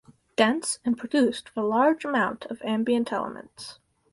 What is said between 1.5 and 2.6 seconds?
with a large amount of